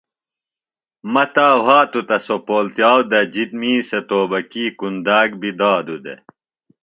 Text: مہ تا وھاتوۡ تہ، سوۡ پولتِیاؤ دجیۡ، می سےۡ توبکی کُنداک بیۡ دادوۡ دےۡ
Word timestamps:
مہ 1.11 1.23
تا 1.33 1.47
وھاتوۡ 1.65 2.05
تہ، 2.07 2.17
سوۡ 2.25 2.41
پولتِیاؤ 2.47 2.99
دجیۡ، 3.11 3.51
می 3.59 3.73
سےۡ 3.87 4.03
توبکی 4.09 4.65
کُنداک 4.79 5.29
بیۡ 5.41 5.55
دادوۡ 5.59 6.01
دےۡ 6.03 6.19